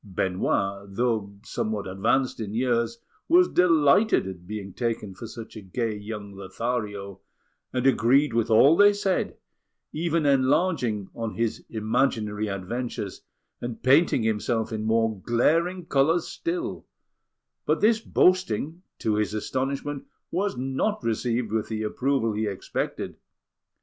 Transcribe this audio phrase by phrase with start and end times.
[0.03, 2.97] Benoit, though somewhat advanced in years,
[3.29, 7.19] was delighted at being taken for such a gay young Lothario,
[7.71, 9.37] and agreed with all they said,
[9.93, 13.21] even enlarging on his imaginary adventures
[13.61, 16.87] and painting himself in more glaring colours still;
[17.67, 23.17] but this boasting, to his astonishment, was not received with the approval he expected.